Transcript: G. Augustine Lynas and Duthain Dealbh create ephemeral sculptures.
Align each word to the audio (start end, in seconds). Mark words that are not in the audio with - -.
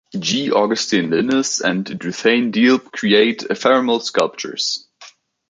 G. 0.17 0.49
Augustine 0.51 1.11
Lynas 1.11 1.61
and 1.61 1.85
Duthain 1.85 2.51
Dealbh 2.51 2.91
create 2.91 3.43
ephemeral 3.51 3.99
sculptures. 3.99 4.87